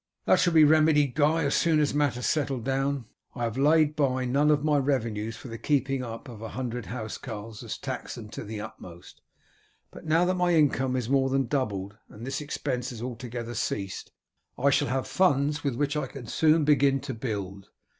[0.25, 3.05] "That shall be remedied, Guy, as soon as matters settle down.
[3.35, 6.87] I have laid by none of my revenues, for the keeping up of a hundred
[6.87, 9.21] housecarls has taxed them to the utmost,
[9.91, 14.11] but now that my income is more than doubled, and this expense has altogether ceased,
[14.57, 17.69] I shall have funds with which I can soon begin to build.